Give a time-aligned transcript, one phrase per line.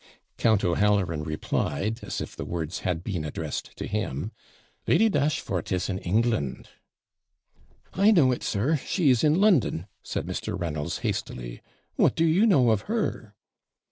[0.39, 4.31] Count O'Halloran replied, as if the words had been addressed to him
[4.87, 6.69] 'Lady Dashfort is in England.'
[7.93, 10.59] 'I know it, sir; she is in London,' said Mr.
[10.59, 11.61] Reynolds, hastily.
[11.97, 13.35] 'What do you know of her?'